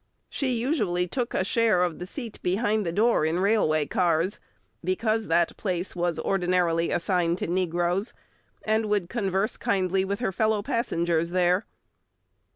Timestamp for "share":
1.43-1.83